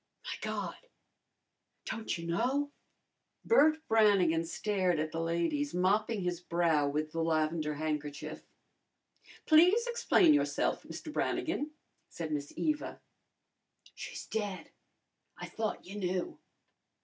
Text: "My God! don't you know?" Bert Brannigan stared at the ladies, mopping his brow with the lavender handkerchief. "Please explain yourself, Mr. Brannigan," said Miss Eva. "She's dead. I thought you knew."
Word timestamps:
"My 0.25 0.31
God! 0.41 0.77
don't 1.85 2.17
you 2.17 2.25
know?" 2.25 2.71
Bert 3.45 3.87
Brannigan 3.87 4.43
stared 4.45 4.99
at 4.99 5.11
the 5.11 5.21
ladies, 5.21 5.75
mopping 5.75 6.21
his 6.23 6.41
brow 6.41 6.87
with 6.89 7.11
the 7.11 7.21
lavender 7.21 7.75
handkerchief. 7.75 8.41
"Please 9.45 9.85
explain 9.85 10.33
yourself, 10.33 10.81
Mr. 10.81 11.13
Brannigan," 11.13 11.69
said 12.09 12.31
Miss 12.31 12.51
Eva. 12.57 12.99
"She's 13.93 14.25
dead. 14.25 14.71
I 15.37 15.45
thought 15.45 15.85
you 15.85 15.97
knew." 15.99 16.39